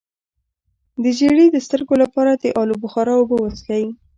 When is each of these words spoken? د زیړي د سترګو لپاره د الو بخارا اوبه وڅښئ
د 1.03 1.05
زیړي 1.17 1.45
د 1.51 1.57
سترګو 1.65 1.95
لپاره 2.03 2.31
د 2.35 2.45
الو 2.59 2.75
بخارا 2.83 3.13
اوبه 3.17 3.35
وڅښئ 3.39 3.85